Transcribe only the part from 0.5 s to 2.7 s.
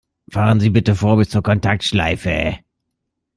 Sie bitte vor bis zur Kontaktschleife!